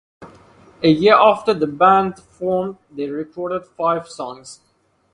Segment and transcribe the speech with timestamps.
[0.81, 4.61] A year after the band formed, they recorded five songs.